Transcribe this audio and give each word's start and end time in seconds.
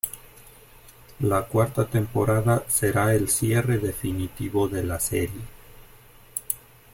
La 1.19 1.45
cuarta 1.47 1.85
temporada 1.87 2.65
será 2.67 3.13
el 3.13 3.29
cierre 3.29 3.77
definitivo 3.77 4.67
de 4.67 4.83
la 4.83 4.99
serie. 4.99 5.43